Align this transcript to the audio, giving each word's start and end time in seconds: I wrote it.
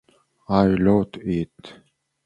I 0.49 0.65
wrote 0.65 1.17
it. 1.17 1.53